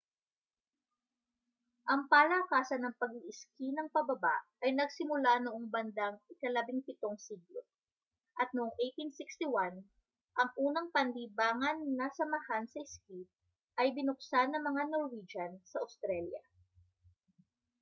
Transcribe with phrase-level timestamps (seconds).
[1.91, 4.33] ang palakasan na pag-iiski nang pababa
[4.65, 7.61] ay nagsimula noong bandang ika-17 siglo
[8.41, 13.19] at noong 1861ang unang panlibangan na samahan sa ski
[13.81, 16.41] ay binuksan ng mga norwegian sa australia